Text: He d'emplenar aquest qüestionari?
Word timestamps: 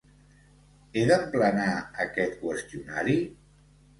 He 0.93 1.03
d'emplenar 1.09 1.67
aquest 2.05 2.35
qüestionari? 2.41 3.19